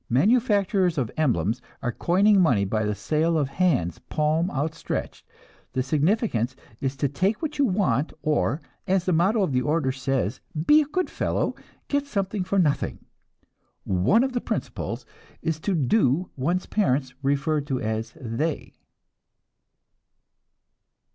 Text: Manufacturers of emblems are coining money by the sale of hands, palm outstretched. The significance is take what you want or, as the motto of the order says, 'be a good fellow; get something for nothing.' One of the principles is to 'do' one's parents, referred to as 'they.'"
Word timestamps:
Manufacturers 0.09 0.97
of 0.97 1.11
emblems 1.15 1.61
are 1.83 1.91
coining 1.91 2.41
money 2.41 2.65
by 2.65 2.85
the 2.85 2.95
sale 2.95 3.37
of 3.37 3.47
hands, 3.49 3.99
palm 3.99 4.49
outstretched. 4.49 5.27
The 5.73 5.83
significance 5.83 6.55
is 6.79 6.95
take 6.95 7.39
what 7.39 7.59
you 7.59 7.65
want 7.65 8.11
or, 8.23 8.61
as 8.87 9.05
the 9.05 9.13
motto 9.13 9.43
of 9.43 9.51
the 9.51 9.61
order 9.61 9.91
says, 9.91 10.41
'be 10.65 10.81
a 10.81 10.85
good 10.85 11.07
fellow; 11.07 11.53
get 11.87 12.07
something 12.07 12.43
for 12.43 12.57
nothing.' 12.57 13.05
One 13.83 14.23
of 14.23 14.33
the 14.33 14.41
principles 14.41 15.05
is 15.43 15.59
to 15.59 15.75
'do' 15.75 16.31
one's 16.35 16.65
parents, 16.65 17.13
referred 17.21 17.67
to 17.67 17.79
as 17.79 18.17
'they.'" 18.19 18.73